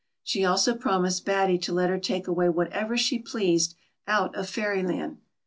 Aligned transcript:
She 0.23 0.43
also 0.43 0.73
promised 0.73 1.25
Batty 1.25 1.59
to 1.59 1.73
let 1.73 1.91
her 1.91 1.99
take 1.99 2.27
away 2.27 2.49
whatever 2.49 2.97
she 2.97 3.19
pleased 3.19 3.75
out 4.07 4.33
of 4.33 4.49
Fairyland. 4.49 5.19